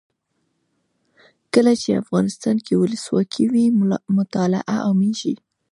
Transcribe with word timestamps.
کله 1.53 1.73
چې 1.81 1.99
افغانستان 2.01 2.55
کې 2.65 2.73
ولسواکي 2.81 3.45
وي 3.51 3.65
مطالعه 4.17 4.75
عامیږي. 4.85 5.33